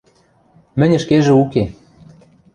–Мӹнь 0.79 0.95
ӹшкежӹ 0.99 1.33
уке. 1.43 1.63